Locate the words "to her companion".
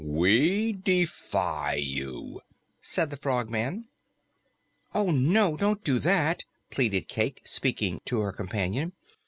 8.05-8.93